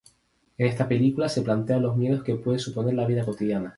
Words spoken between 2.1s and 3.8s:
que puede suponer la vida cotidiana.